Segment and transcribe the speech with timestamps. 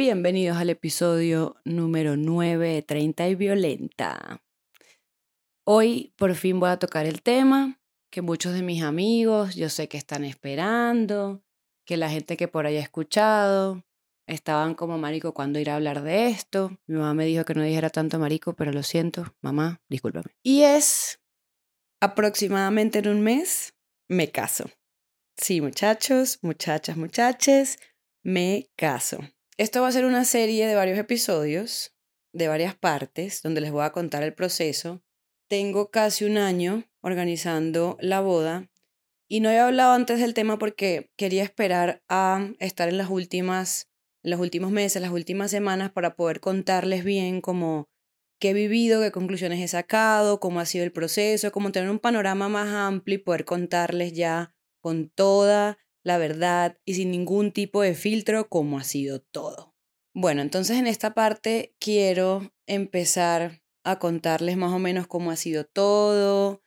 [0.00, 4.42] Bienvenidos al episodio número 9 de 30 y Violenta.
[5.64, 7.78] Hoy por fin voy a tocar el tema
[8.10, 11.44] que muchos de mis amigos yo sé que están esperando,
[11.84, 13.84] que la gente que por ahí ha escuchado
[14.26, 16.78] estaban como marico cuando ir a hablar de esto.
[16.86, 20.34] Mi mamá me dijo que no dijera tanto marico, pero lo siento, mamá, discúlpame.
[20.42, 21.20] Y es
[22.00, 23.74] aproximadamente en un mes
[24.08, 24.64] me caso.
[25.36, 27.78] Sí, muchachos, muchachas, muchaches,
[28.22, 29.18] me caso.
[29.60, 31.94] Esto va a ser una serie de varios episodios,
[32.32, 35.02] de varias partes, donde les voy a contar el proceso.
[35.50, 38.70] Tengo casi un año organizando la boda
[39.28, 43.90] y no he hablado antes del tema porque quería esperar a estar en las últimas,
[44.22, 47.90] en los últimos meses, las últimas semanas para poder contarles bien cómo
[48.38, 51.98] qué he vivido, qué conclusiones he sacado, cómo ha sido el proceso, cómo tener un
[51.98, 55.76] panorama más amplio y poder contarles ya con toda
[56.10, 59.76] la verdad y sin ningún tipo de filtro como ha sido todo.
[60.12, 65.64] Bueno, entonces en esta parte quiero empezar a contarles más o menos cómo ha sido
[65.64, 66.64] todo.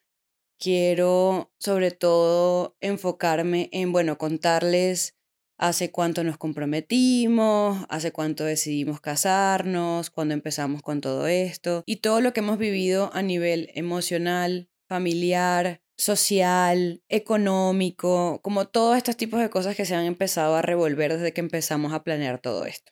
[0.58, 5.18] Quiero sobre todo enfocarme en, bueno, contarles
[5.58, 12.22] hace cuánto nos comprometimos, hace cuánto decidimos casarnos, cuándo empezamos con todo esto y todo
[12.22, 19.50] lo que hemos vivido a nivel emocional, familiar, social, económico, como todos estos tipos de
[19.50, 22.92] cosas que se han empezado a revolver desde que empezamos a planear todo esto.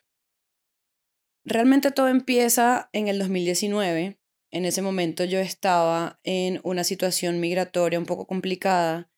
[1.44, 4.20] Realmente todo empieza en el 2019.
[4.52, 9.10] En ese momento yo estaba en una situación migratoria un poco complicada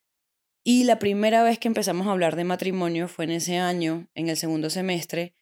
[0.64, 4.30] y la primera vez que empezamos a hablar de matrimonio fue en ese año, en
[4.30, 5.34] el segundo semestre,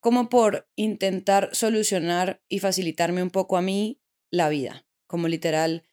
[0.00, 4.00] como por intentar solucionar y facilitarme un poco a mí
[4.30, 5.84] la vida, como literal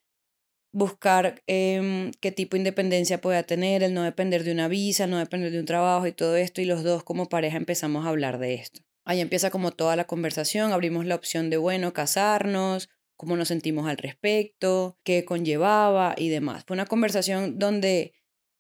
[0.72, 5.17] buscar em, qué tipo de independencia pueda tener, el no depender de una visa, no
[5.17, 8.39] depender de un trabajo y todo esto, y los dos como pareja empezamos a hablar
[8.39, 8.81] de esto.
[9.03, 13.88] Ahí empieza como toda la conversación, abrimos la opción de, bueno, casarnos, cómo nos sentimos
[13.88, 16.63] al respecto, qué conllevaba y demás.
[16.66, 18.13] Fue una conversación donde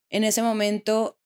[0.09, 1.19] en ese momento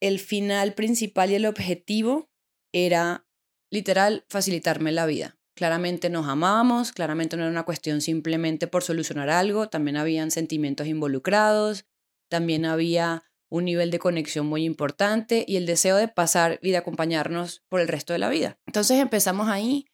[0.00, 2.30] el final principal y el objetivo
[2.72, 3.26] era
[3.70, 5.35] literal facilitarme la vida.
[5.56, 10.86] Claramente nos amábamos, claramente no era una cuestión simplemente por solucionar algo, también habían sentimientos
[10.86, 11.86] involucrados,
[12.28, 16.76] también había un nivel de conexión muy importante y el deseo de pasar y de
[16.76, 18.58] acompañarnos por el resto de la vida.
[18.66, 19.86] Entonces empezamos ahí.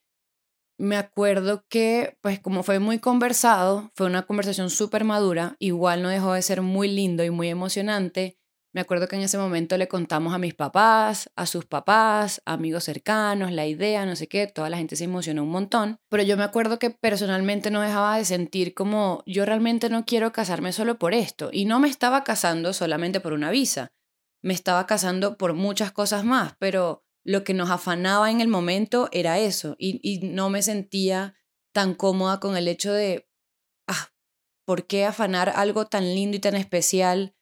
[0.79, 6.09] Me acuerdo que, pues como fue muy conversado, fue una conversación súper madura, igual no
[6.09, 8.37] dejó de ser muy lindo y muy emocionante
[8.75, 12.85] me acuerdo que en ese momento le contamos a mis papás, a sus papás, amigos
[12.85, 16.39] cercanos, la idea, no sé qué, toda la gente se emocionó un montón, pero yo
[16.39, 20.99] me acuerdo que personalmente no dejaba de sentir como yo realmente no quiero casarme solo
[20.99, 21.51] por esto.
[21.53, 23.93] Y no me estaba casando solamente por una visa,
[24.43, 29.09] me estaba casando por muchas cosas más, pero lo que nos afanaba en el momento
[29.13, 29.77] era eso.
[29.79, 31.35] Y, y no me sentía
[31.73, 33.29] tan cómoda con el hecho de,
[33.87, 34.13] ah,
[34.65, 37.37] ¿por qué afanar algo tan lindo y tan especial?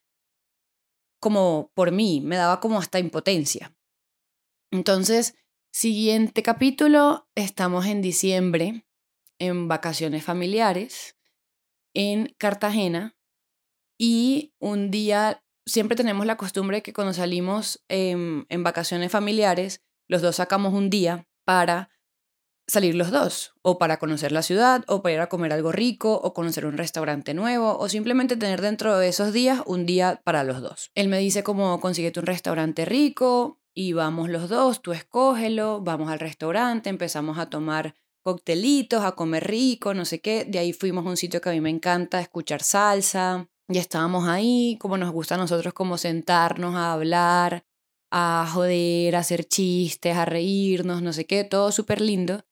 [1.21, 3.75] Como por mí, me daba como hasta impotencia.
[4.71, 5.35] Entonces,
[5.71, 8.87] siguiente capítulo, estamos en diciembre,
[9.39, 11.17] en vacaciones familiares,
[11.95, 13.17] en Cartagena,
[13.99, 20.23] y un día, siempre tenemos la costumbre que cuando salimos en, en vacaciones familiares, los
[20.23, 21.91] dos sacamos un día para
[22.71, 26.15] salir los dos, o para conocer la ciudad, o para ir a comer algo rico,
[26.15, 30.45] o conocer un restaurante nuevo, o simplemente tener dentro de esos días un día para
[30.45, 30.91] los dos.
[30.95, 36.11] Él me dice como consíguete un restaurante rico y vamos los dos, tú escógelo, vamos
[36.11, 40.45] al restaurante, empezamos a tomar coctelitos, a comer rico, no sé qué.
[40.45, 43.49] De ahí fuimos a un sitio que a mí me encanta, escuchar salsa.
[43.69, 47.65] Y estábamos ahí, como nos gusta a nosotros, como sentarnos a hablar,
[48.11, 52.45] a joder, a hacer chistes, a reírnos, no sé qué, todo súper lindo.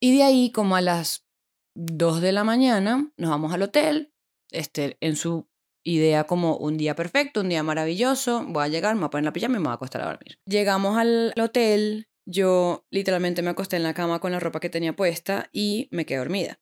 [0.00, 1.26] Y de ahí, como a las
[1.74, 4.12] 2 de la mañana, nos vamos al hotel,
[4.50, 5.48] este, en su
[5.84, 9.24] idea como un día perfecto, un día maravilloso, voy a llegar, me voy a poner
[9.24, 10.38] la pijama y me voy a acostar a dormir.
[10.44, 14.94] Llegamos al hotel, yo literalmente me acosté en la cama con la ropa que tenía
[14.94, 16.60] puesta y me quedé dormida.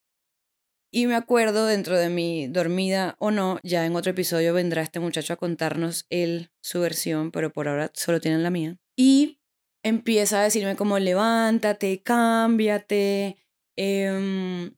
[0.93, 5.01] Y me acuerdo dentro de mi dormida o no, ya en otro episodio vendrá este
[5.01, 8.79] muchacho a contarnos él su versión, pero por ahora solo tienen la mía.
[8.97, 9.41] Y
[9.87, 13.37] empieza a decirme como levántate, cámbiate,
[13.77, 14.75] em,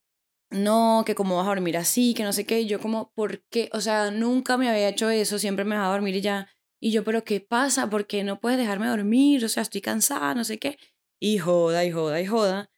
[0.50, 3.70] no, que cómo vas a dormir así, que no sé qué, yo como, ¿por qué?
[3.72, 6.48] O sea, nunca me había hecho eso, siempre me dejaba dormir y ya,
[6.80, 7.88] y yo, pero ¿qué pasa?
[7.88, 9.44] ¿Por qué no puedes dejarme dormir?
[9.44, 10.78] O sea, estoy cansada, no sé qué,
[11.20, 12.70] y joda, y joda, y joda.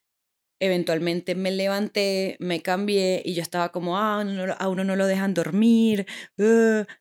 [0.60, 4.20] Eventualmente me levanté, me cambié y yo estaba como, ah,
[4.58, 6.06] a uno no lo dejan dormir,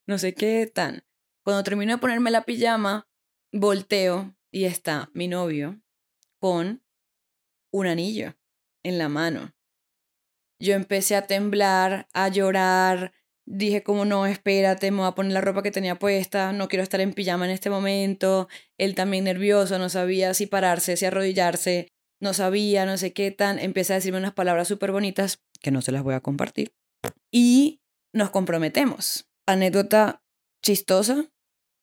[0.08, 1.04] no sé qué, tan.
[1.44, 3.08] Cuando termino de ponerme la pijama,
[3.52, 5.82] volteo y está mi novio
[6.40, 6.84] con
[7.72, 8.36] un anillo
[8.84, 9.54] en la mano.
[10.62, 13.14] Yo empecé a temblar, a llorar.
[13.46, 16.84] Dije como no, espérate, me voy a poner la ropa que tenía puesta, no quiero
[16.84, 18.48] estar en pijama en este momento.
[18.78, 21.88] Él también nervioso, no sabía si pararse, si arrodillarse,
[22.22, 23.58] no sabía, no sé qué tan.
[23.58, 26.74] Empecé a decirme unas palabras súper bonitas que no se las voy a compartir.
[27.32, 27.82] Y
[28.14, 29.30] nos comprometemos.
[29.48, 30.22] Anécdota
[30.64, 31.32] chistosa,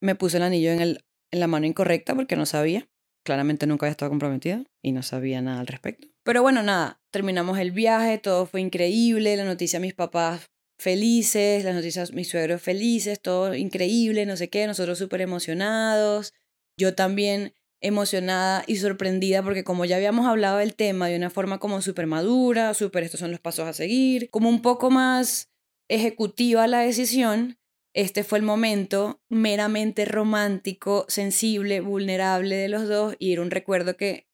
[0.01, 2.88] me puse el anillo en, el, en la mano incorrecta porque no sabía.
[3.25, 6.08] Claramente nunca había estado comprometida y no sabía nada al respecto.
[6.23, 11.64] Pero bueno, nada, terminamos el viaje, todo fue increíble, la noticia a mis papás felices,
[11.64, 16.34] las noticias mis suegros felices, todo increíble, no sé qué, nosotros súper emocionados.
[16.78, 21.58] Yo también emocionada y sorprendida porque como ya habíamos hablado del tema de una forma
[21.58, 25.50] como súper madura, súper estos son los pasos a seguir, como un poco más
[25.88, 27.58] ejecutiva la decisión,
[27.96, 33.96] este fue el momento meramente romántico, sensible, vulnerable de los dos y era un recuerdo
[33.96, 34.28] que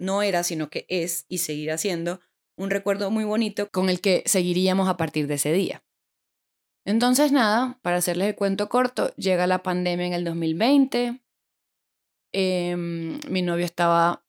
[0.00, 2.20] no era, sino que es y seguirá siendo
[2.56, 5.84] un recuerdo muy bonito con el que seguiríamos a partir de ese día.
[6.86, 11.20] Entonces nada, para hacerles el cuento corto, llega la pandemia en el 2020,
[12.32, 14.24] em, mi novio estaba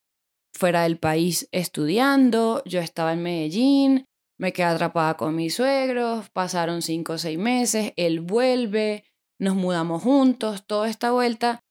[0.53, 4.07] fuera del país estudiando, yo estaba en Medellín,
[4.37, 9.03] me quedé atrapada con mis suegros, pasaron cinco o seis meses, él vuelve,
[9.39, 11.63] nos mudamos juntos, toda esta vuelta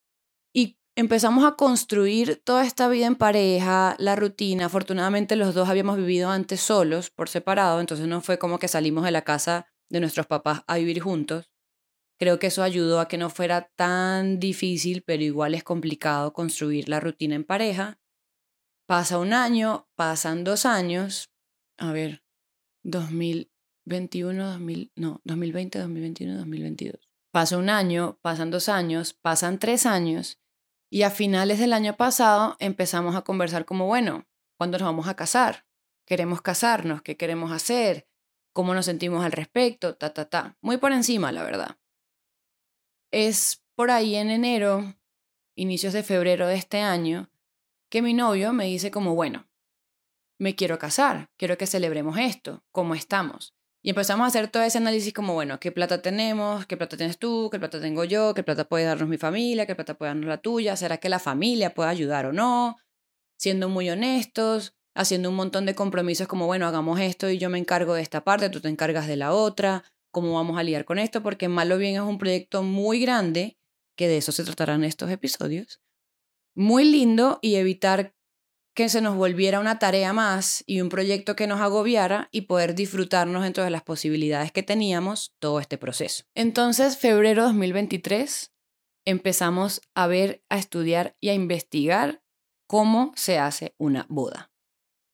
[0.53, 4.67] y empezamos a construir toda esta vida en pareja, la rutina.
[4.67, 9.05] Afortunadamente los dos habíamos vivido antes solos, por separado, entonces no fue como que salimos
[9.05, 11.51] de la casa de nuestros papás a vivir juntos.
[12.19, 16.89] Creo que eso ayudó a que no fuera tan difícil, pero igual es complicado construir
[16.89, 18.01] la rutina en pareja.
[18.87, 21.31] Pasa un año, pasan dos años.
[21.77, 22.23] A ver,
[22.87, 27.09] 2021, 2000, no, 2020, 2021, 2022.
[27.33, 30.41] Pasa un año, pasan dos años, pasan tres años
[30.89, 35.17] y a finales del año pasado empezamos a conversar como, bueno, ¿cuándo nos vamos a
[35.17, 35.67] casar?
[36.07, 37.03] ¿Queremos casarnos?
[37.03, 38.09] ¿Qué queremos hacer?
[38.53, 39.97] ¿Cómo nos sentimos al respecto?
[39.97, 40.57] Ta, ta, ta.
[40.61, 41.79] Muy por encima, la verdad.
[43.11, 44.95] Es por ahí en enero,
[45.57, 47.31] inicios de febrero de este año,
[47.91, 49.49] que mi novio me dice como, bueno,
[50.39, 53.55] me quiero casar, quiero que celebremos esto, cómo estamos.
[53.83, 56.67] Y empezamos a hacer todo ese análisis como, bueno, ¿qué plata tenemos?
[56.67, 57.49] ¿Qué plata tienes tú?
[57.53, 58.35] ¿Qué plata tengo yo?
[58.35, 59.65] ¿Qué plata puede darnos mi familia?
[59.65, 60.77] ¿Qué plata puede darnos la tuya?
[60.77, 62.79] ¿Será que la familia puede ayudar o no?
[63.39, 67.59] Siendo muy honestos, haciendo un montón de compromisos como, bueno, hagamos esto y yo me
[67.59, 70.99] encargo de esta parte, tú te encargas de la otra, ¿cómo vamos a lidiar con
[70.99, 71.23] esto?
[71.23, 73.57] Porque mal o bien es un proyecto muy grande,
[73.95, 75.81] que de eso se tratarán estos episodios,
[76.57, 78.16] muy lindo y evitar
[78.77, 82.75] que se nos volviera una tarea más y un proyecto que nos agobiara y poder
[82.75, 86.25] disfrutarnos dentro de las posibilidades que teníamos todo este proceso.
[86.35, 88.53] Entonces, febrero 2023,
[89.07, 92.23] empezamos a ver, a estudiar y a investigar
[92.67, 94.53] cómo se hace una boda.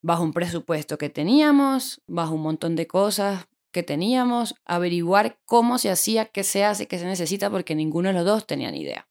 [0.03, 5.91] Bajo un presupuesto que teníamos, bajo un montón de cosas que teníamos, averiguar cómo se
[5.91, 9.09] hacía, qué se hace, qué se necesita, porque ninguno de los dos tenía ni idea.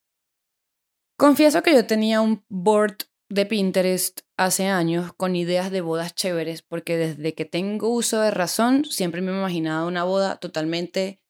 [1.18, 2.97] Confieso que yo tenía un board
[3.31, 8.30] de Pinterest hace años con ideas de bodas chéveres, porque desde que tengo uso de
[8.30, 11.22] razón siempre me he imaginado una boda totalmente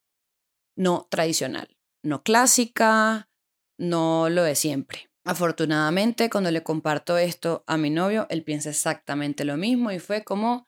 [0.76, 3.30] no tradicional, no clásica,
[3.78, 5.10] no lo de siempre.
[5.24, 10.24] Afortunadamente, cuando le comparto esto a mi novio, él piensa exactamente lo mismo y fue
[10.24, 10.68] como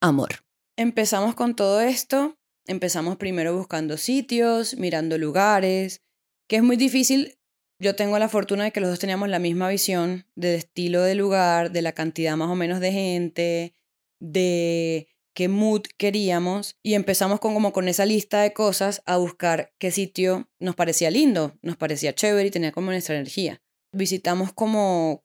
[0.00, 0.44] amor.
[0.78, 6.02] Empezamos con todo esto, empezamos primero buscando sitios, mirando lugares,
[6.48, 7.37] que es muy difícil
[7.78, 11.14] yo tengo la fortuna de que los dos teníamos la misma visión del estilo de
[11.14, 13.74] lugar, de la cantidad más o menos de gente,
[14.20, 19.72] de qué mood queríamos y empezamos con como con esa lista de cosas a buscar
[19.78, 23.62] qué sitio nos parecía lindo, nos parecía chévere y tenía como nuestra energía.
[23.92, 25.24] Visitamos como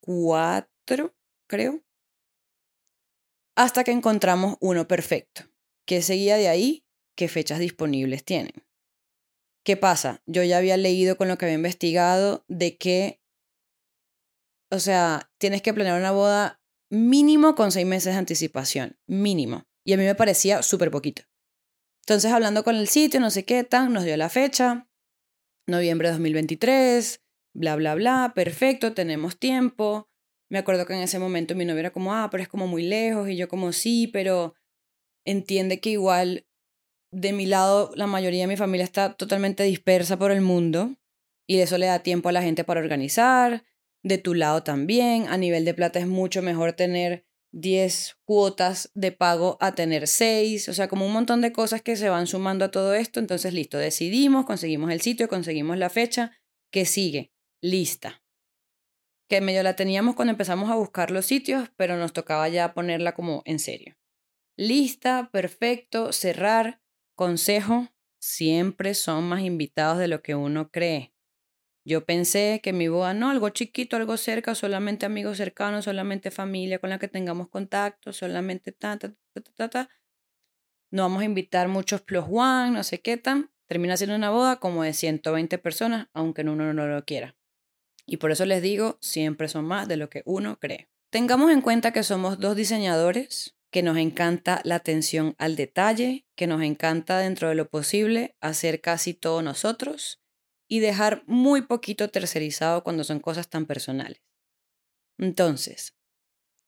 [0.00, 1.14] cuatro,
[1.46, 1.80] creo,
[3.56, 5.44] hasta que encontramos uno perfecto.
[5.86, 6.84] ¿Qué seguía de ahí?
[7.16, 8.64] ¿Qué fechas disponibles tienen?
[9.64, 10.22] ¿Qué pasa?
[10.26, 13.22] Yo ya había leído con lo que había investigado de que,
[14.70, 19.64] o sea, tienes que planear una boda mínimo con seis meses de anticipación, mínimo.
[19.84, 21.22] Y a mí me parecía súper poquito.
[22.02, 24.88] Entonces, hablando con el sitio, no sé qué tan, nos dio la fecha,
[25.68, 27.22] noviembre de 2023,
[27.54, 30.08] bla, bla, bla, perfecto, tenemos tiempo.
[30.50, 32.82] Me acuerdo que en ese momento mi novio era como, ah, pero es como muy
[32.82, 34.54] lejos, y yo como, sí, pero
[35.24, 36.46] entiende que igual
[37.12, 40.96] de mi lado, la mayoría de mi familia está totalmente dispersa por el mundo
[41.46, 43.64] y eso le da tiempo a la gente para organizar.
[44.02, 49.12] De tu lado también, a nivel de plata es mucho mejor tener 10 cuotas de
[49.12, 52.64] pago a tener 6, o sea, como un montón de cosas que se van sumando
[52.64, 53.20] a todo esto.
[53.20, 56.32] Entonces, listo, decidimos, conseguimos el sitio, conseguimos la fecha,
[56.72, 58.22] que sigue, lista.
[59.28, 63.14] que medio la teníamos cuando empezamos a buscar los sitios, pero nos tocaba ya ponerla
[63.14, 63.96] como en serio.
[64.58, 66.81] Lista, perfecto, cerrar,
[67.22, 67.88] consejo,
[68.20, 71.14] siempre son más invitados de lo que uno cree.
[71.84, 76.80] Yo pensé que mi boda, no, algo chiquito, algo cerca, solamente amigos cercanos, solamente familia
[76.80, 79.88] con la que tengamos contacto, solamente ta, ta, ta, ta, ta,
[80.90, 83.52] No vamos a invitar muchos plus one, no sé qué tan.
[83.68, 87.36] Termina siendo una boda como de 120 personas, aunque uno no lo quiera.
[88.04, 90.88] Y por eso les digo, siempre son más de lo que uno cree.
[91.10, 96.46] Tengamos en cuenta que somos dos diseñadores, que nos encanta la atención al detalle, que
[96.46, 100.22] nos encanta dentro de lo posible hacer casi todo nosotros
[100.68, 104.22] y dejar muy poquito tercerizado cuando son cosas tan personales.
[105.18, 105.96] Entonces,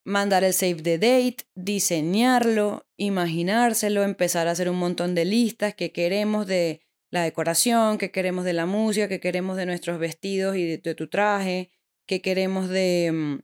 [0.04, 5.92] mandar el save the date, diseñarlo, imaginárselo, empezar a hacer un montón de listas que
[5.92, 6.80] queremos de
[7.10, 11.08] la decoración, que queremos de la música, que queremos de nuestros vestidos y de, tu
[11.08, 11.70] traje,
[12.06, 13.42] que queremos de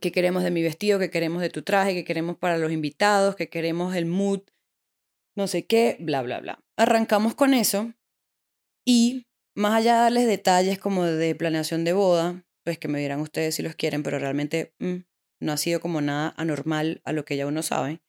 [0.00, 3.36] que queremos de mi vestido, que queremos de tu traje, que queremos para los invitados,
[3.36, 4.42] que queremos el mood,
[5.36, 6.62] no sé qué, bla, bla, bla.
[6.76, 7.92] Arrancamos con eso
[8.84, 13.20] y más allá de darles detalles como de planeación de boda, pues que me dirán
[13.20, 14.96] ustedes si los quieren, pero realmente mm,
[15.40, 18.00] no ha sido como nada anormal a lo que ya uno sabe.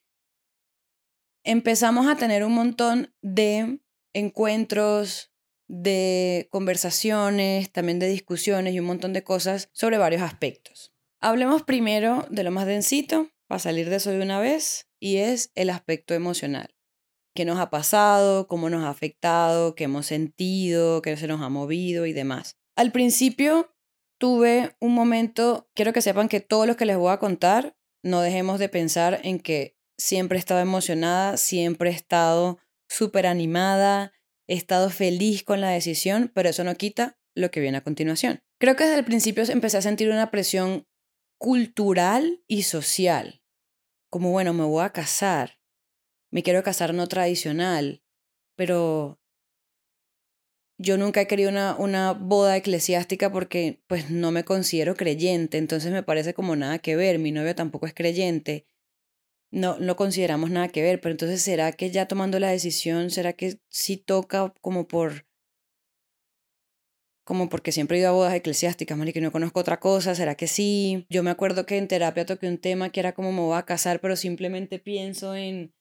[1.44, 3.80] Empezamos a tener un montón de
[4.14, 5.34] encuentros,
[5.68, 10.93] de conversaciones, también de discusiones y un montón de cosas sobre varios aspectos.
[11.26, 15.54] Hablemos primero de lo más densito, para salir de eso de una vez, y es
[15.56, 16.76] el aspecto emocional.
[17.34, 18.50] ¿Qué nos ha pasado?
[18.50, 19.74] ¿Cómo nos ha afectado?
[19.74, 21.02] ¿Qué hemos sentido?
[21.02, 22.06] ¿Qué se nos ha movido?
[22.06, 22.58] Y demás.
[22.76, 23.74] Al principio
[24.20, 28.20] tuve un momento, quiero que sepan que todos los que les voy a contar, no
[28.20, 34.12] dejemos de pensar en que siempre he estado emocionada, siempre he estado súper animada,
[34.50, 38.44] he estado feliz con la decisión, pero eso no quita lo que viene a continuación.
[38.60, 40.86] Creo que desde el principio empecé a sentir una presión
[41.44, 43.44] cultural y social.
[44.10, 45.60] Como, bueno, me voy a casar,
[46.32, 48.02] me quiero casar no tradicional,
[48.56, 49.20] pero
[50.78, 55.92] yo nunca he querido una, una boda eclesiástica porque pues no me considero creyente, entonces
[55.92, 58.66] me parece como nada que ver, mi novio tampoco es creyente
[59.54, 63.34] no, no consideramos nada que ver, pero entonces ¿será que ya tomando la decisión, será
[63.34, 65.28] que sí toca como por
[67.24, 70.36] como porque siempre he ido a bodas eclesiásticas, y que no conozco otra cosa, ¿será
[70.36, 71.06] que sí?
[71.10, 73.64] Yo me acuerdo que en terapia toqué un tema que era como me voy a
[73.64, 75.74] casar, pero simplemente pienso en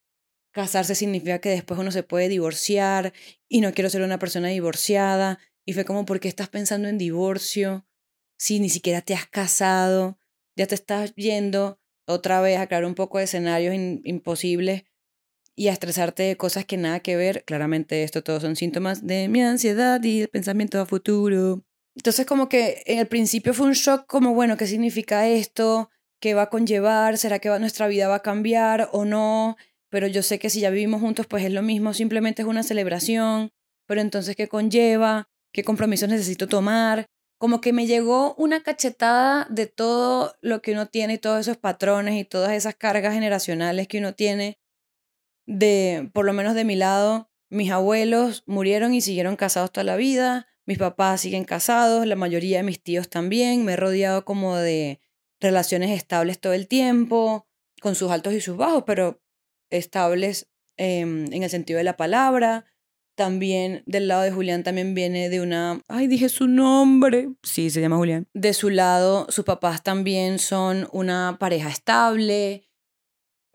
[0.53, 3.11] casarse significa que después uno se puede divorciar
[3.49, 5.39] y no quiero ser una persona divorciada.
[5.65, 7.85] Y fue como, ¿por qué estás pensando en divorcio
[8.37, 10.19] si ni siquiera te has casado?
[10.55, 13.73] Ya te estás yendo otra vez a crear un poco de escenarios
[14.03, 14.83] imposibles
[15.55, 17.43] y a estresarte de cosas que nada que ver.
[17.45, 21.63] Claramente esto todos son síntomas de mi ansiedad y pensamiento a futuro.
[21.95, 25.89] Entonces como que en el principio fue un shock como, bueno, ¿qué significa esto?
[26.19, 27.17] ¿Qué va a conllevar?
[27.17, 29.57] ¿Será que nuestra vida va a cambiar o no?
[29.89, 32.63] Pero yo sé que si ya vivimos juntos, pues es lo mismo, simplemente es una
[32.63, 33.51] celebración.
[33.85, 35.29] Pero entonces, ¿qué conlleva?
[35.51, 37.05] ¿Qué compromisos necesito tomar?
[37.43, 41.57] como que me llegó una cachetada de todo lo que uno tiene y todos esos
[41.57, 44.59] patrones y todas esas cargas generacionales que uno tiene
[45.45, 49.95] de, por lo menos de mi lado, mis abuelos murieron y siguieron casados toda la
[49.95, 54.55] vida, mis papás siguen casados, la mayoría de mis tíos también, me he rodeado como
[54.55, 54.99] de
[55.39, 57.47] relaciones estables todo el tiempo,
[57.81, 59.21] con sus altos y sus bajos, pero
[59.69, 62.65] estables em, en el sentido de la palabra.
[63.15, 65.81] También del lado de Julián también viene de una...
[65.87, 67.29] Ay, dije su nombre.
[67.43, 68.27] Sí, se llama Julián.
[68.33, 72.63] De su lado, sus papás también son una pareja estable.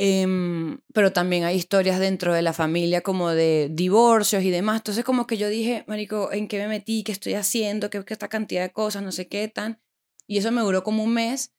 [0.01, 4.79] Em, pero también hay historias dentro de la familia como de divorcios y demás.
[4.79, 7.03] Entonces como que yo dije, Marico, ¿en qué me metí?
[7.03, 7.91] ¿Qué estoy haciendo?
[7.91, 9.03] ¿Qué, qué esta cantidad de cosas?
[9.03, 9.81] No sé qué tan.
[10.29, 11.53] Y eso me duró como un mes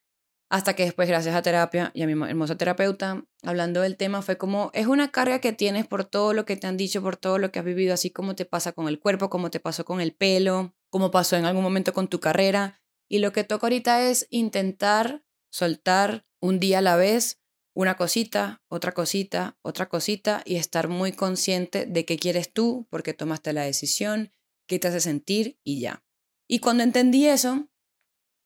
[0.49, 4.37] hasta que después, gracias a terapia y a mi hermosa terapeuta, hablando del tema, fue
[4.37, 7.37] como, es una carga que tienes por todo lo que te han dicho, por todo
[7.37, 10.01] lo que has vivido, así como te pasa con el cuerpo, como te pasó con
[10.01, 12.81] el pelo, como pasó en algún momento con tu carrera.
[13.07, 17.39] Y lo que toca ahorita es intentar soltar un día a la vez
[17.73, 23.13] una cosita, otra cosita, otra cosita y estar muy consciente de qué quieres tú, porque
[23.13, 24.33] tomaste la decisión,
[24.67, 26.03] qué te hace sentir y ya.
[26.47, 27.69] Y cuando entendí eso,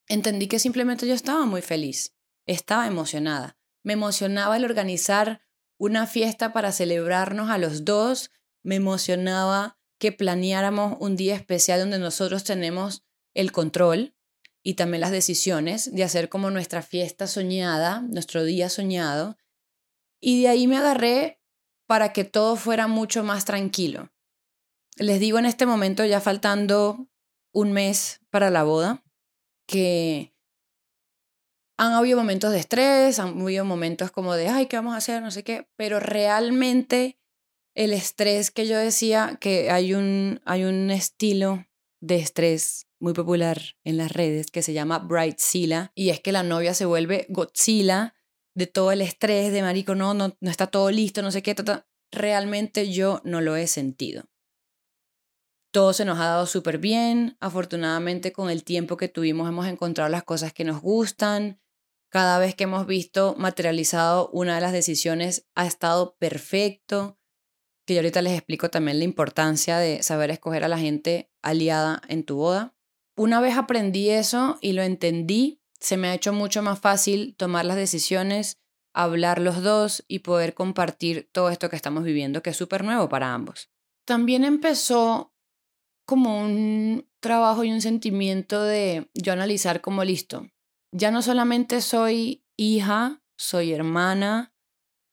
[0.07, 2.15] entendí que simplemente yo estaba muy feliz,
[2.45, 3.57] estaba emocionada.
[3.83, 5.41] Me emocionaba el organizar
[5.77, 11.99] una fiesta para celebrarnos a los dos, me emocionaba que planeáramos un día especial donde
[11.99, 13.03] nosotros tenemos
[13.33, 14.15] el control
[14.63, 19.38] y también las decisiones de hacer como nuestra fiesta soñada, nuestro día soñado.
[20.22, 21.41] Y de ahí me agarré
[21.86, 24.12] para que todo fuera mucho más tranquilo.
[24.96, 27.10] Les digo en este momento, ya faltando
[27.51, 29.03] un mes para la boda,
[29.67, 30.34] que
[31.77, 35.22] Han habido momentos de estrés, han habido momentos como de, ay, ¿qué vamos a hacer?
[35.22, 37.20] No sé qué, pero realmente
[37.75, 41.65] el estrés que yo decía que hay un, hay un estilo
[42.00, 46.41] de estrés muy popular en las redes que se llama Brightzilla y es que la
[46.41, 48.15] novia se vuelve Godzilla
[48.55, 51.53] de todo el estrés de marico, no, no, no está todo listo, no sé qué,
[52.12, 54.24] realmente yo no lo he sentido.
[55.72, 60.10] Todo se nos ha dado súper bien, afortunadamente con el tiempo que tuvimos hemos encontrado
[60.10, 61.60] las cosas que nos gustan,
[62.10, 67.19] cada vez que hemos visto materializado una de las decisiones ha estado perfecto,
[67.86, 72.01] que yo ahorita les explico también la importancia de saber escoger a la gente aliada
[72.07, 72.74] en tu boda.
[73.15, 77.65] Una vez aprendí eso y lo entendí, se me ha hecho mucho más fácil tomar
[77.65, 78.58] las decisiones,
[78.93, 83.10] hablar los dos y poder compartir todo esto que estamos viviendo, que es súper nuevo
[83.10, 83.70] para ambos.
[84.05, 85.34] También empezó
[86.05, 90.48] como un trabajo y un sentimiento de yo analizar como listo.
[90.91, 94.53] Ya no solamente soy hija, soy hermana,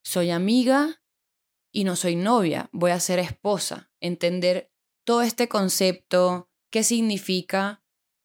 [0.03, 1.03] soy amiga
[1.73, 3.91] y no soy novia, voy a ser esposa.
[4.01, 4.73] Entender
[5.05, 7.80] todo este concepto, qué significa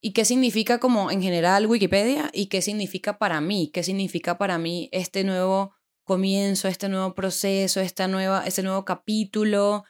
[0.06, 4.60] y qué significa como en general Wikipedia y qué significa para mí, qué significa para
[4.60, 9.84] mí este nuevo comienzo, este nuevo proceso, esta nueva, este nuevo capítulo,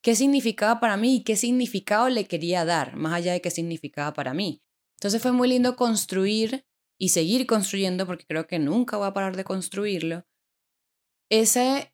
[0.00, 4.12] qué significaba para mí y qué significado le quería dar, más allá de qué significaba
[4.12, 4.62] para mí.
[4.96, 6.64] Entonces fue muy lindo construir
[6.96, 10.24] y seguir construyendo, porque creo que nunca voy a parar de construirlo,
[11.30, 11.92] ese,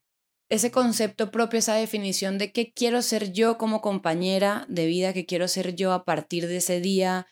[0.50, 5.24] ese concepto propio, esa definición de qué quiero ser yo como compañera de vida, qué
[5.24, 7.26] quiero ser yo a partir de ese día,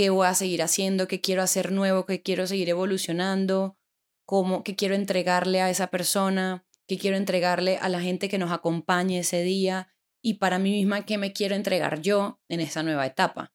[0.00, 3.76] qué voy a seguir haciendo, qué quiero hacer nuevo, qué quiero seguir evolucionando,
[4.24, 8.50] cómo, qué quiero entregarle a esa persona, qué quiero entregarle a la gente que nos
[8.50, 9.92] acompañe ese día
[10.22, 13.52] y para mí misma qué me quiero entregar yo en esa nueva etapa.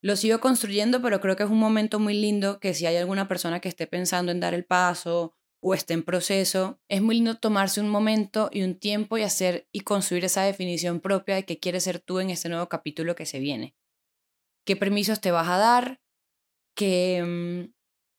[0.00, 3.26] Lo sigo construyendo, pero creo que es un momento muy lindo que si hay alguna
[3.26, 7.38] persona que esté pensando en dar el paso o esté en proceso, es muy lindo
[7.38, 11.58] tomarse un momento y un tiempo y hacer y construir esa definición propia de qué
[11.58, 13.74] quieres ser tú en este nuevo capítulo que se viene
[14.70, 16.00] qué permisos te vas a dar,
[16.76, 17.74] qué, mm,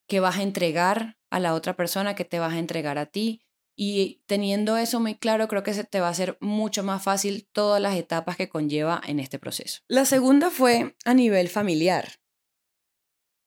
[0.05, 3.41] qué vas a entregar a la otra persona, qué te vas a entregar a ti.
[3.73, 7.47] Y teniendo eso muy claro, creo que se te va a hacer mucho más fácil
[7.53, 9.79] todas las etapas que conlleva en este proceso.
[9.87, 12.19] La segunda fue a nivel familiar,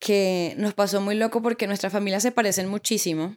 [0.01, 3.37] que nos pasó muy loco porque nuestras familias se parecen muchísimo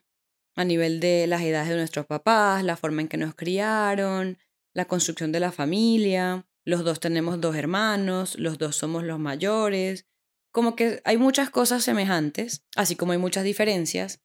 [0.56, 4.38] a nivel de las edades de nuestros papás, la forma en que nos criaron,
[4.74, 10.06] la construcción de la familia los dos tenemos dos hermanos, los dos somos los mayores,
[10.52, 14.22] como que hay muchas cosas semejantes, así como hay muchas diferencias,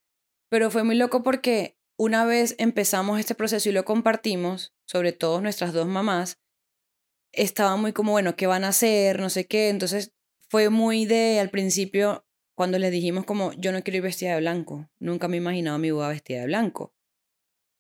[0.49, 5.41] pero fue muy loco porque una vez empezamos este proceso y lo compartimos, sobre todo
[5.41, 6.41] nuestras dos mamás,
[7.31, 9.21] estaba muy como, bueno, ¿qué van a hacer?
[9.21, 10.13] No sé qué, entonces
[10.49, 12.27] fue muy de al principio
[12.57, 15.77] cuando les dijimos como, yo no quiero ir vestida de blanco, nunca me he imaginado
[15.77, 16.93] a mi boda vestida de blanco.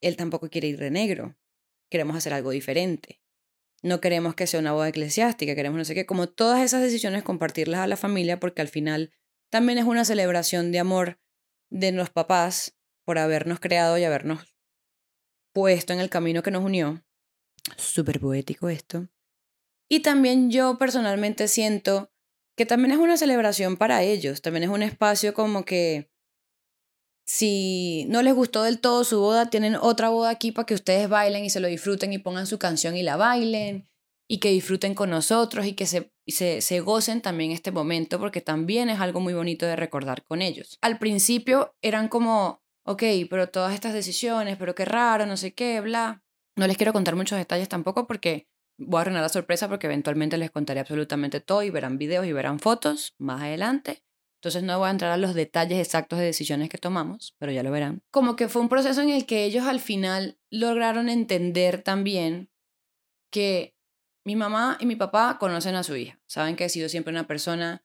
[0.00, 1.36] Él tampoco quiere ir de negro,
[1.90, 3.21] queremos hacer algo diferente
[3.82, 7.22] no queremos que sea una boda eclesiástica, queremos no sé qué, como todas esas decisiones
[7.22, 9.12] compartirlas a la familia porque al final
[9.50, 11.18] también es una celebración de amor
[11.70, 14.56] de los papás por habernos creado y habernos
[15.52, 17.04] puesto en el camino que nos unió.
[17.76, 19.08] Súper poético esto.
[19.88, 22.10] Y también yo personalmente siento
[22.56, 26.11] que también es una celebración para ellos, también es un espacio como que
[27.24, 31.08] si no les gustó del todo su boda, tienen otra boda aquí para que ustedes
[31.08, 33.88] bailen y se lo disfruten y pongan su canción y la bailen
[34.28, 38.40] y que disfruten con nosotros y que se, se, se gocen también este momento porque
[38.40, 40.78] también es algo muy bonito de recordar con ellos.
[40.80, 45.80] Al principio eran como, ok, pero todas estas decisiones, pero qué raro, no sé qué,
[45.80, 46.22] bla.
[46.56, 48.46] No les quiero contar muchos detalles tampoco porque
[48.78, 52.32] voy a arruinar la sorpresa porque eventualmente les contaré absolutamente todo y verán videos y
[52.32, 54.02] verán fotos más adelante.
[54.42, 57.62] Entonces no voy a entrar a los detalles exactos de decisiones que tomamos, pero ya
[57.62, 58.02] lo verán.
[58.10, 62.50] Como que fue un proceso en el que ellos al final lograron entender también
[63.30, 63.76] que
[64.24, 67.28] mi mamá y mi papá conocen a su hija, saben que he sido siempre una
[67.28, 67.84] persona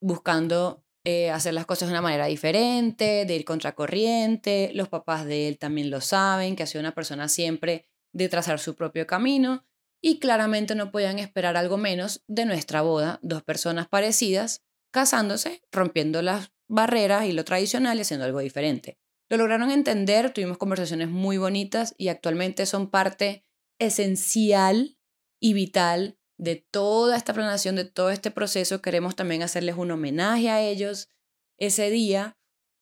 [0.00, 5.46] buscando eh, hacer las cosas de una manera diferente, de ir contracorriente, los papás de
[5.46, 9.66] él también lo saben, que ha sido una persona siempre de trazar su propio camino
[10.00, 16.22] y claramente no podían esperar algo menos de nuestra boda, dos personas parecidas casándose, rompiendo
[16.22, 18.98] las barreras y lo tradicional y haciendo algo diferente.
[19.28, 23.44] Lo lograron entender, tuvimos conversaciones muy bonitas y actualmente son parte
[23.78, 24.98] esencial
[25.40, 28.82] y vital de toda esta planeación, de todo este proceso.
[28.82, 31.08] Queremos también hacerles un homenaje a ellos
[31.58, 32.36] ese día.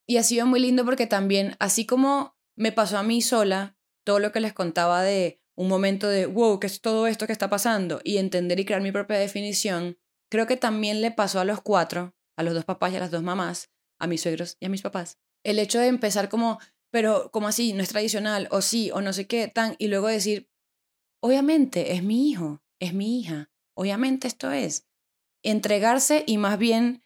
[0.07, 4.19] Y ha sido muy lindo porque también, así como me pasó a mí sola, todo
[4.19, 7.49] lo que les contaba de un momento de, wow, ¿qué es todo esto que está
[7.49, 8.01] pasando?
[8.03, 9.97] Y entender y crear mi propia definición,
[10.31, 13.11] Creo que también le pasó a los cuatro, a los dos papás y a las
[13.11, 17.31] dos mamás, a mis suegros y a mis papás, el hecho de empezar como, pero
[17.31, 20.49] como así, no es tradicional, o sí, o no sé qué, tan, y luego decir,
[21.21, 24.87] obviamente es mi hijo, es mi hija, obviamente esto es.
[25.43, 27.03] Entregarse y más bien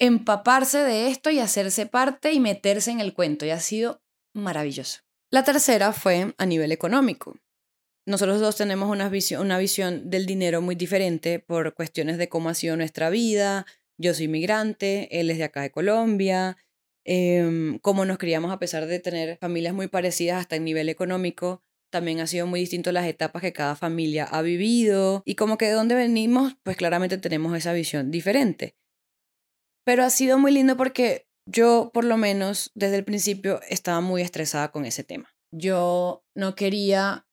[0.00, 5.00] empaparse de esto y hacerse parte y meterse en el cuento, y ha sido maravilloso.
[5.30, 7.36] La tercera fue a nivel económico.
[8.06, 12.50] Nosotros dos tenemos una visión, una visión del dinero muy diferente por cuestiones de cómo
[12.50, 13.64] ha sido nuestra vida.
[13.96, 16.58] Yo soy migrante, él es de acá de Colombia,
[17.06, 21.62] eh, cómo nos criamos a pesar de tener familias muy parecidas hasta el nivel económico.
[21.90, 25.66] También ha sido muy distinto las etapas que cada familia ha vivido y como que
[25.66, 28.74] de dónde venimos, pues claramente tenemos esa visión diferente.
[29.84, 34.22] Pero ha sido muy lindo porque yo, por lo menos, desde el principio estaba muy
[34.22, 35.34] estresada con ese tema.
[35.52, 37.23] Yo no quería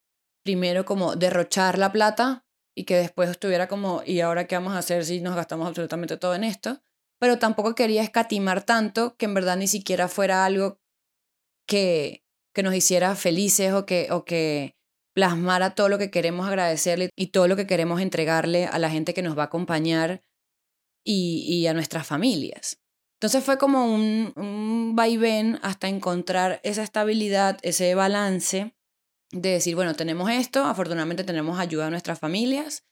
[0.44, 4.80] primero como derrochar la plata y que después estuviera como, ¿y ahora qué vamos a
[4.80, 6.82] hacer si nos gastamos absolutamente todo en esto?
[7.20, 10.80] Pero tampoco quería escatimar tanto que en verdad ni siquiera fuera algo
[11.68, 12.24] que,
[12.54, 14.76] que nos hiciera felices o que, o que
[15.14, 19.14] plasmara todo lo que queremos agradecerle y todo lo que queremos entregarle a la gente
[19.14, 20.22] que nos va a acompañar
[21.06, 22.80] y, y a nuestras familias.
[23.20, 28.74] Entonces fue como un, un vaivén hasta encontrar esa estabilidad, ese balance
[29.32, 32.84] de decir, bueno, tenemos esto, afortunadamente tenemos ayuda de nuestras familias,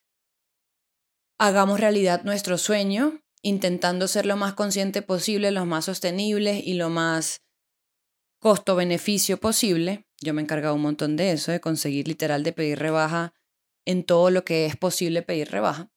[1.38, 6.90] hagamos realidad nuestro sueño, intentando ser lo más consciente posible, lo más sostenible y lo
[6.90, 7.42] más
[8.40, 10.06] costo-beneficio posible.
[10.22, 13.34] Yo me he encargado un montón de eso, de conseguir literal de pedir rebaja
[13.86, 15.90] en todo lo que es posible pedir rebaja.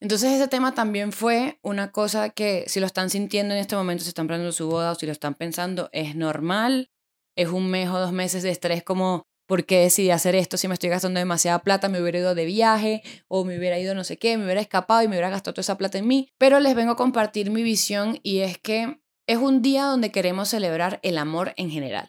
[0.00, 4.02] Entonces ese tema también fue una cosa que si lo están sintiendo en este momento,
[4.02, 6.90] si están planeando su boda o si lo están pensando, es normal.
[7.36, 10.66] Es un mes o dos meses de estrés como ¿por qué decidí hacer esto si
[10.66, 11.90] me estoy gastando demasiada plata?
[11.90, 15.02] Me hubiera ido de viaje o me hubiera ido no sé qué, me hubiera escapado
[15.02, 16.30] y me hubiera gastado toda esa plata en mí.
[16.38, 20.48] Pero les vengo a compartir mi visión y es que es un día donde queremos
[20.48, 22.08] celebrar el amor en general.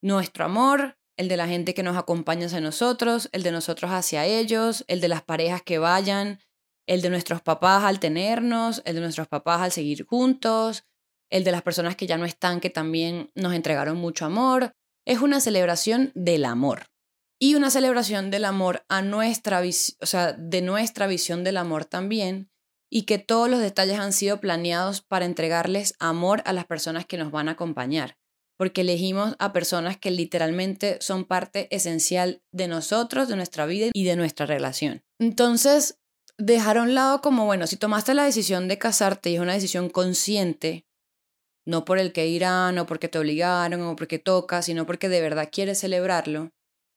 [0.00, 4.24] Nuestro amor, el de la gente que nos acompaña hacia nosotros, el de nosotros hacia
[4.24, 6.38] ellos, el de las parejas que vayan,
[6.86, 10.86] el de nuestros papás al tenernos, el de nuestros papás al seguir juntos,
[11.28, 14.74] el de las personas que ya no están, que también nos entregaron mucho amor,
[15.06, 16.86] es una celebración del amor.
[17.40, 22.52] Y una celebración del amor a nuestra o sea, de nuestra visión del amor también,
[22.88, 27.16] y que todos los detalles han sido planeados para entregarles amor a las personas que
[27.16, 28.18] nos van a acompañar,
[28.58, 34.04] porque elegimos a personas que literalmente son parte esencial de nosotros, de nuestra vida y
[34.04, 35.02] de nuestra relación.
[35.18, 35.98] Entonces,
[36.36, 39.54] dejar a un lado como, bueno, si tomaste la decisión de casarte y es una
[39.54, 40.86] decisión consciente,
[41.64, 45.20] no por el que irán o porque te obligaron o porque toca, sino porque de
[45.20, 46.52] verdad quieres celebrarlo,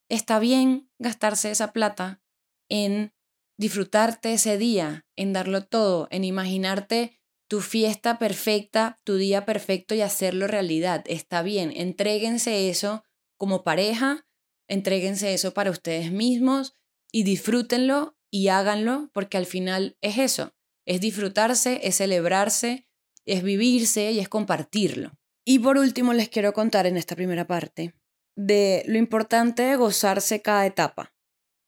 [0.09, 2.21] está bien gastarse esa plata
[2.69, 3.13] en
[3.57, 10.01] disfrutarte ese día, en darlo todo, en imaginarte tu fiesta perfecta, tu día perfecto y
[10.01, 11.03] hacerlo realidad.
[11.07, 13.03] Está bien, entréguense eso
[13.37, 14.27] como pareja,
[14.67, 16.73] entréguense eso para ustedes mismos
[17.11, 20.53] y disfrútenlo y háganlo porque al final es eso,
[20.85, 22.87] es disfrutarse, es celebrarse,
[23.25, 25.11] es vivirse y es compartirlo.
[25.45, 27.93] Y por último les quiero contar en esta primera parte
[28.35, 31.13] de lo importante de gozarse cada etapa.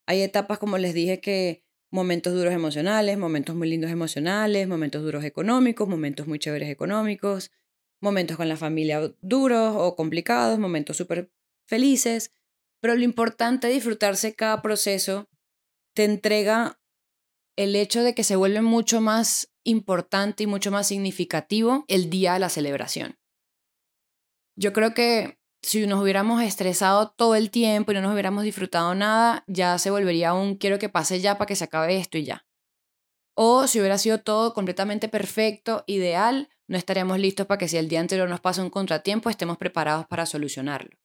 [0.06, 5.24] Hay etapas, como les dije, que momentos duros emocionales, momentos muy lindos emocionales, momentos duros
[5.24, 7.52] económicos, momentos muy chéveres económicos,
[8.02, 11.32] momentos con la familia duros o complicados, momentos súper
[11.66, 12.32] felices,
[12.80, 15.30] pero lo importante es disfrutarse cada proceso
[15.94, 16.80] te entrega
[17.58, 22.34] el hecho de que se vuelve mucho más importante y mucho más significativo el día
[22.34, 23.18] de la celebración.
[24.56, 28.96] Yo creo que si nos hubiéramos estresado todo el tiempo y no nos hubiéramos disfrutado
[28.96, 32.24] nada, ya se volvería un quiero que pase ya para que se acabe esto y
[32.24, 32.46] ya.
[33.36, 37.90] O si hubiera sido todo completamente perfecto, ideal, no estaríamos listos para que si el
[37.90, 40.98] día anterior nos pasa un contratiempo, estemos preparados para solucionarlo.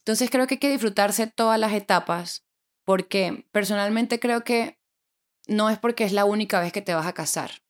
[0.00, 2.46] Entonces creo que hay que disfrutarse todas las etapas,
[2.84, 4.77] porque personalmente creo que
[5.48, 7.62] no es porque es la única vez que te vas a casar.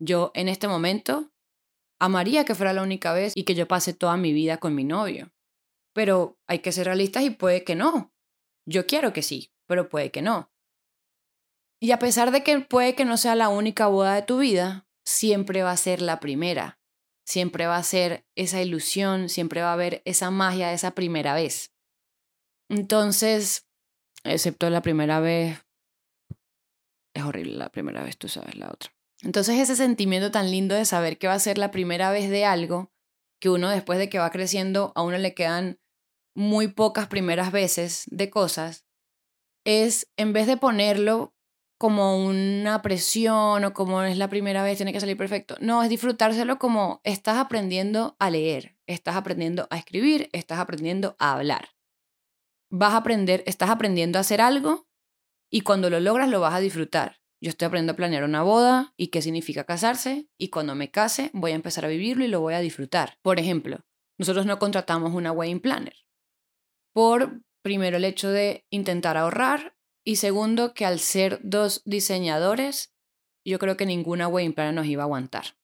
[0.00, 1.30] Yo en este momento
[2.00, 4.84] amaría que fuera la única vez y que yo pase toda mi vida con mi
[4.84, 5.30] novio.
[5.92, 8.12] Pero hay que ser realistas y puede que no.
[8.66, 10.50] Yo quiero que sí, pero puede que no.
[11.80, 14.88] Y a pesar de que puede que no sea la única boda de tu vida,
[15.04, 16.78] siempre va a ser la primera.
[17.26, 21.34] Siempre va a ser esa ilusión, siempre va a haber esa magia de esa primera
[21.34, 21.72] vez.
[22.68, 23.66] Entonces,
[24.24, 25.58] excepto la primera vez,
[27.20, 28.90] es horrible la primera vez, tú sabes la otra.
[29.22, 32.44] Entonces ese sentimiento tan lindo de saber que va a ser la primera vez de
[32.44, 32.92] algo,
[33.40, 35.78] que uno después de que va creciendo, a uno le quedan
[36.34, 38.86] muy pocas primeras veces de cosas,
[39.64, 41.34] es en vez de ponerlo
[41.78, 45.56] como una presión o como es la primera vez, tiene que salir perfecto.
[45.60, 51.32] No, es disfrutárselo como estás aprendiendo a leer, estás aprendiendo a escribir, estás aprendiendo a
[51.32, 51.70] hablar.
[52.70, 54.89] Vas a aprender, estás aprendiendo a hacer algo
[55.50, 57.20] y cuando lo logras lo vas a disfrutar.
[57.42, 61.30] Yo estoy aprendiendo a planear una boda y qué significa casarse y cuando me case
[61.32, 63.18] voy a empezar a vivirlo y lo voy a disfrutar.
[63.22, 63.80] Por ejemplo,
[64.18, 65.94] nosotros no contratamos una wedding planner
[66.92, 72.92] por primero el hecho de intentar ahorrar y segundo que al ser dos diseñadores
[73.44, 75.56] yo creo que ninguna wedding planner nos iba a aguantar.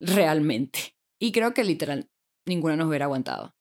[0.00, 0.96] Realmente.
[1.18, 2.10] Y creo que literal
[2.46, 3.54] ninguna nos hubiera aguantado.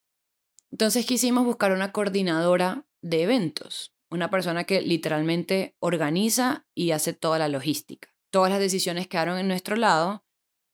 [0.71, 7.39] Entonces quisimos buscar una coordinadora de eventos una persona que literalmente organiza y hace toda
[7.39, 8.09] la logística.
[8.31, 10.25] Todas las decisiones quedaron en nuestro lado.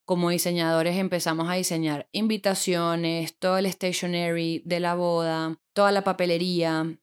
[0.04, 6.98] Como diseñadores empezamos a diseñar invitaciones, todo el stationery de la boda, toda la papelería.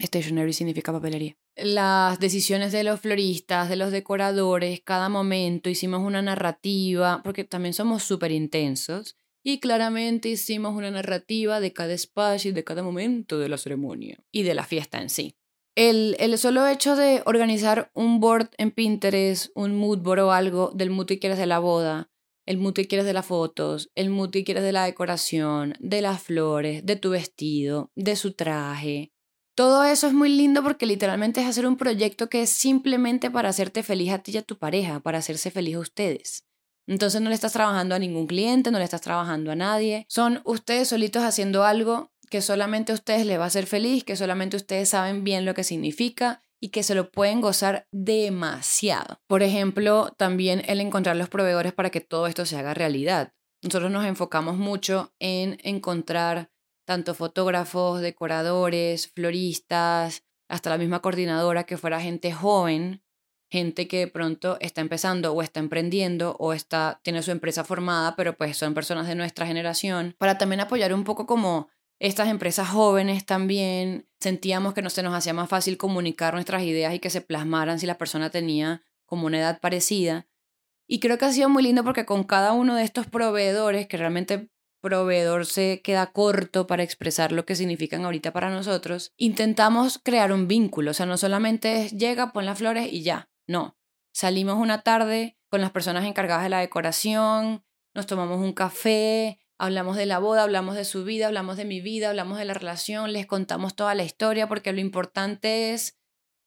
[0.00, 1.36] Stationery significa papelería.
[1.56, 7.72] Las decisiones de los floristas, de los decoradores, cada momento hicimos una narrativa, porque también
[7.72, 9.16] somos súper intensos
[9.48, 14.18] y claramente hicimos una narrativa de cada espacio y de cada momento de la ceremonia
[14.32, 15.36] y de la fiesta en sí.
[15.76, 20.72] El, el solo hecho de organizar un board en Pinterest, un mood board o algo
[20.74, 22.10] del mood que quieres de la boda,
[22.44, 26.02] el mood que quieres de las fotos, el mood que quieres de la decoración, de
[26.02, 29.12] las flores, de tu vestido, de su traje.
[29.54, 33.50] Todo eso es muy lindo porque literalmente es hacer un proyecto que es simplemente para
[33.50, 36.45] hacerte feliz a ti y a tu pareja, para hacerse feliz a ustedes.
[36.86, 40.06] Entonces no le estás trabajando a ningún cliente, no le estás trabajando a nadie.
[40.08, 44.16] Son ustedes solitos haciendo algo que solamente a ustedes les va a hacer feliz, que
[44.16, 49.20] solamente ustedes saben bien lo que significa y que se lo pueden gozar demasiado.
[49.26, 53.32] Por ejemplo, también el encontrar los proveedores para que todo esto se haga realidad.
[53.62, 56.50] Nosotros nos enfocamos mucho en encontrar
[56.84, 63.02] tanto fotógrafos, decoradores, floristas, hasta la misma coordinadora que fuera gente joven
[63.48, 68.16] gente que de pronto está empezando o está emprendiendo o está, tiene su empresa formada,
[68.16, 72.68] pero pues son personas de nuestra generación, para también apoyar un poco como estas empresas
[72.68, 77.10] jóvenes también sentíamos que no se nos hacía más fácil comunicar nuestras ideas y que
[77.10, 80.26] se plasmaran si la persona tenía como una edad parecida.
[80.86, 83.96] Y creo que ha sido muy lindo porque con cada uno de estos proveedores, que
[83.96, 90.32] realmente proveedor se queda corto para expresar lo que significan ahorita para nosotros, intentamos crear
[90.32, 90.92] un vínculo.
[90.92, 93.28] O sea, no solamente es llega, pon las flores y ya.
[93.46, 93.76] No,
[94.12, 99.96] salimos una tarde con las personas encargadas de la decoración, nos tomamos un café, hablamos
[99.96, 103.12] de la boda, hablamos de su vida, hablamos de mi vida, hablamos de la relación,
[103.12, 105.98] les contamos toda la historia porque lo importante es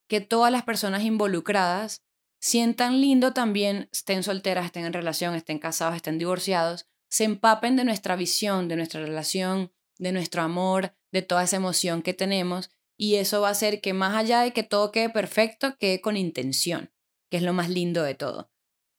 [0.08, 2.04] que todas las personas involucradas
[2.40, 7.84] sientan lindo también, estén solteras, estén en relación, estén casados, estén divorciados, se empapen de
[7.84, 13.14] nuestra visión, de nuestra relación, de nuestro amor, de toda esa emoción que tenemos y
[13.14, 16.92] eso va a hacer que más allá de que todo quede perfecto, quede con intención,
[17.30, 18.50] que es lo más lindo de todo.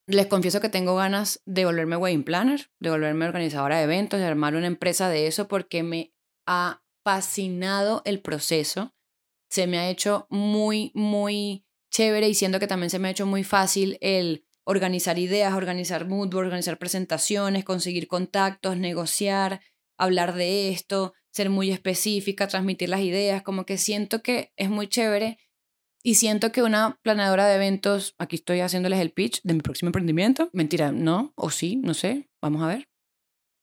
[0.08, 4.26] Les confieso que tengo ganas de volverme wedding planner, de volverme organizadora de eventos, de
[4.26, 6.16] armar una empresa de eso porque me
[6.48, 8.96] ha fascinado el proceso.
[9.52, 13.28] Se me ha hecho muy, muy chévere y siento que también se me ha hecho
[13.28, 19.62] muy fácil el organizar ideas, organizar mood, organizar presentaciones, conseguir contactos, negociar,
[19.96, 24.88] hablar de esto, ser muy específica, transmitir las ideas, como que siento que es muy
[24.88, 25.38] chévere
[26.04, 29.90] y siento que una planeadora de eventos, aquí estoy haciéndoles el pitch de mi próximo
[29.90, 32.88] emprendimiento, mentira, no, o sí, no sé, vamos a ver.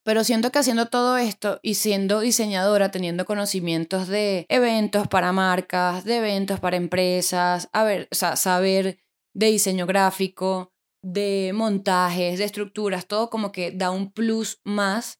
[0.05, 6.05] Pero siento que haciendo todo esto y siendo diseñadora, teniendo conocimientos de eventos para marcas,
[6.05, 8.99] de eventos para empresas, a ver, o sea, saber
[9.35, 10.71] de diseño gráfico,
[11.03, 15.18] de montajes, de estructuras, todo como que da un plus más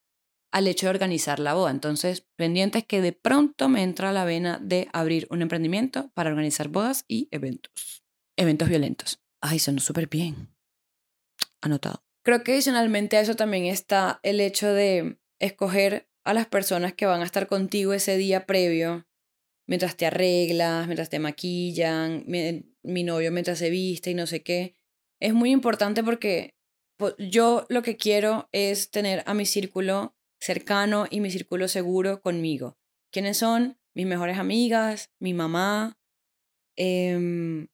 [0.51, 1.71] al hecho de organizar la boda.
[1.71, 6.69] Entonces, pendientes que de pronto me entra la vena de abrir un emprendimiento para organizar
[6.69, 8.03] bodas y eventos.
[8.37, 9.21] Eventos violentos.
[9.41, 10.49] Ay, sonó súper bien.
[11.61, 12.03] Anotado.
[12.23, 17.05] Creo que adicionalmente a eso también está el hecho de escoger a las personas que
[17.05, 19.07] van a estar contigo ese día previo,
[19.67, 24.43] mientras te arreglas, mientras te maquillan, mi, mi novio mientras se viste y no sé
[24.43, 24.75] qué.
[25.19, 26.55] Es muy importante porque
[26.97, 32.21] pues, yo lo que quiero es tener a mi círculo cercano y mi círculo seguro
[32.21, 32.77] conmigo.
[33.11, 33.77] ¿Quiénes son?
[33.93, 35.97] Mis mejores amigas, mi mamá,
[36.75, 37.67] em,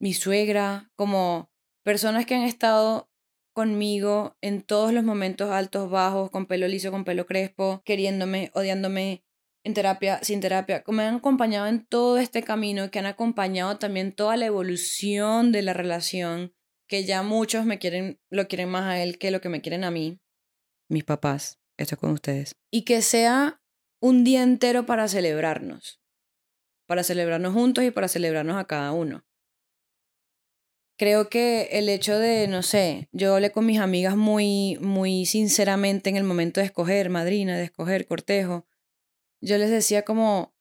[0.00, 1.50] mi suegra, como
[1.82, 3.10] personas que han estado
[3.52, 9.24] conmigo en todos los momentos altos, bajos, con pelo liso, con pelo crespo, queriéndome, odiándome,
[9.64, 13.76] en terapia, sin terapia, como me han acompañado en todo este camino, que han acompañado
[13.78, 16.54] también toda la evolución de la relación,
[16.86, 19.82] que ya muchos me quieren, lo quieren más a él que lo que me quieren
[19.82, 20.20] a mí,
[20.88, 22.52] mis papás, esto con ustedes.
[22.70, 23.62] Y que sea
[24.00, 26.00] un día entero para celebrarnos,
[26.86, 29.24] para celebrarnos juntos y para celebrarnos a cada uno.
[30.98, 36.10] creo que el hecho de, no sé, yo hablé con mis amigas muy, muy sinceramente
[36.10, 38.66] en el momento de escoger madrina, de escoger cortejo.
[39.40, 40.56] Yo les decía como,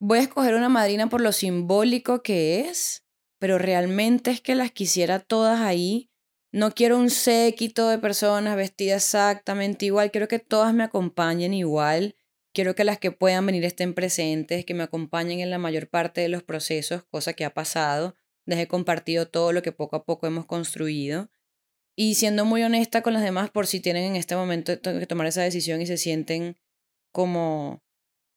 [0.00, 3.04] voy a escoger una madrina por lo simbólico que es,
[3.40, 6.08] pero realmente es que las quisiera todas ahí.
[6.54, 12.14] No quiero un séquito de personas vestidas exactamente igual, quiero que todas me acompañen igual.
[12.52, 16.20] Quiero que las que puedan venir estén presentes, que me acompañen en la mayor parte
[16.20, 18.14] de los procesos, cosa que ha pasado
[18.46, 21.28] he compartido todo lo que poco a poco hemos construido.
[21.96, 25.26] Y siendo muy honesta con las demás por si tienen en este momento que tomar
[25.26, 26.56] esa decisión y se sienten
[27.12, 27.82] como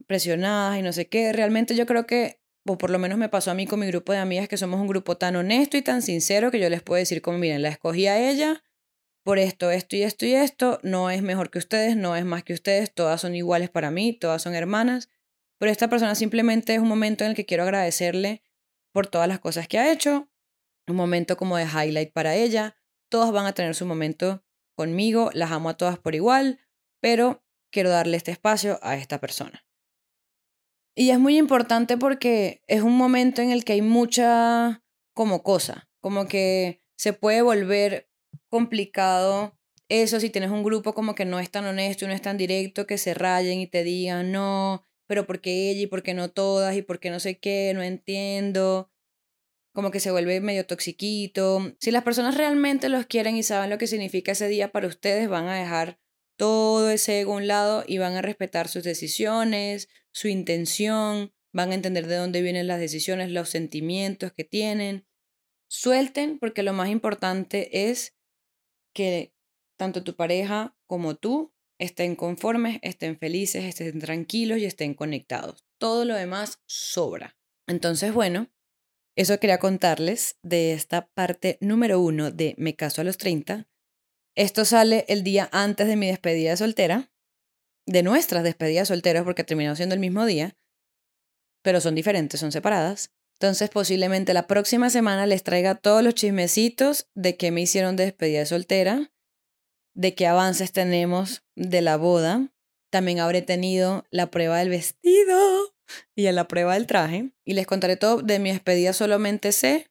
[0.05, 1.33] presionadas y no sé qué.
[1.33, 4.11] Realmente yo creo que, o por lo menos me pasó a mí con mi grupo
[4.11, 6.99] de amigas, que somos un grupo tan honesto y tan sincero que yo les puedo
[6.99, 8.63] decir como, miren, la escogí a ella
[9.23, 12.43] por esto, esto y esto y esto, no es mejor que ustedes, no es más
[12.43, 15.09] que ustedes, todas son iguales para mí, todas son hermanas,
[15.57, 18.41] pero esta persona simplemente es un momento en el que quiero agradecerle
[18.93, 20.29] por todas las cosas que ha hecho,
[20.87, 22.77] un momento como de highlight para ella,
[23.09, 26.61] todas van a tener su momento conmigo, las amo a todas por igual,
[27.01, 29.66] pero quiero darle este espacio a esta persona.
[30.97, 34.83] Y es muy importante porque es un momento en el que hay mucha
[35.13, 38.09] como cosa, como que se puede volver
[38.49, 39.57] complicado
[39.89, 42.37] eso si tienes un grupo como que no es tan honesto y no es tan
[42.37, 46.13] directo, que se rayen y te digan, no, pero ¿por qué ella y por qué
[46.13, 47.71] no todas y por qué no sé qué?
[47.73, 48.91] No entiendo.
[49.73, 51.73] Como que se vuelve medio toxiquito.
[51.79, 55.29] Si las personas realmente los quieren y saben lo que significa ese día para ustedes,
[55.29, 55.99] van a dejar
[56.35, 61.71] todo ese ego a un lado y van a respetar sus decisiones, su intención, van
[61.71, 65.05] a entender de dónde vienen las decisiones, los sentimientos que tienen.
[65.69, 68.17] Suelten porque lo más importante es
[68.95, 69.35] que
[69.77, 75.67] tanto tu pareja como tú estén conformes, estén felices, estén tranquilos y estén conectados.
[75.77, 77.37] Todo lo demás sobra.
[77.67, 78.49] Entonces, bueno,
[79.15, 83.67] eso quería contarles de esta parte número uno de Me caso a los 30.
[84.35, 87.11] Esto sale el día antes de mi despedida de soltera,
[87.87, 90.55] de nuestras despedidas solteras, porque terminó siendo el mismo día,
[91.63, 93.11] pero son diferentes, son separadas.
[93.39, 98.05] Entonces, posiblemente la próxima semana les traiga todos los chismecitos de qué me hicieron de
[98.05, 99.11] despedida de soltera,
[99.93, 102.51] de qué avances tenemos de la boda.
[102.89, 105.75] También habré tenido la prueba del vestido
[106.15, 107.31] y la prueba del traje.
[107.45, 108.93] Y les contaré todo de mi despedida.
[108.93, 109.87] Solamente sé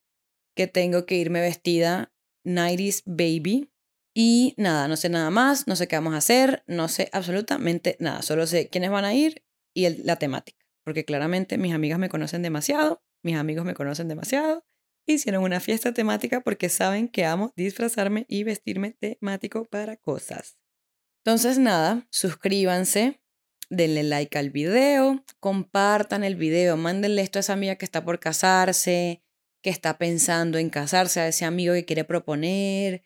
[0.56, 2.12] que tengo que irme vestida
[2.44, 3.70] 90s baby.
[4.18, 7.96] Y nada, no sé nada más, no sé qué vamos a hacer, no sé absolutamente
[8.00, 8.22] nada.
[8.22, 10.64] Solo sé quiénes van a ir y la temática.
[10.84, 14.64] Porque claramente mis amigas me conocen demasiado, mis amigos me conocen demasiado
[15.06, 20.58] hicieron una fiesta temática porque saben que amo disfrazarme y vestirme temático para cosas.
[21.24, 23.20] Entonces nada, suscríbanse,
[23.70, 28.20] denle like al video, compartan el video, mándenle esto a esa amiga que está por
[28.20, 29.22] casarse,
[29.62, 33.02] que está pensando en casarse, a ese amigo que quiere proponer.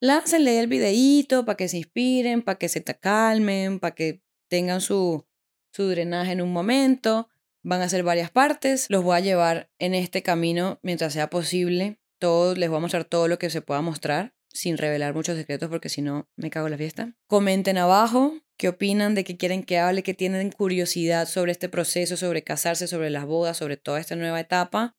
[0.00, 5.26] Láncenle el videíto para que se inspiren, para que se calmen, para que tengan su,
[5.72, 7.28] su drenaje en un momento.
[7.62, 11.98] Van a ser varias partes, los voy a llevar en este camino mientras sea posible.
[12.18, 15.68] Todos les voy a mostrar todo lo que se pueda mostrar, sin revelar muchos secretos
[15.68, 17.16] porque si no me cago en la fiesta.
[17.26, 22.16] Comenten abajo qué opinan, de qué quieren que hable, qué tienen curiosidad sobre este proceso,
[22.16, 24.96] sobre casarse, sobre las bodas, sobre toda esta nueva etapa.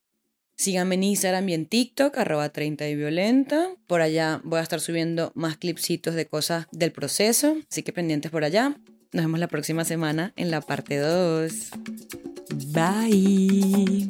[0.60, 3.70] Síganme en Instagram y en TikTok, arroba 30 y violenta.
[3.88, 8.30] Por allá voy a estar subiendo más clipsitos de cosas del proceso, así que pendientes
[8.30, 8.76] por allá.
[9.14, 11.54] Nos vemos la próxima semana en la parte 2.
[12.74, 14.10] Bye.